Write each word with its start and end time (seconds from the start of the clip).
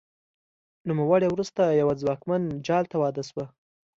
نوموړې 0.89 1.27
وروسته 1.29 1.61
یوه 1.79 1.93
ځواکمن 2.01 2.41
جال 2.67 2.85
ته 2.91 2.95
واده 3.01 3.23
شوه 3.29 3.45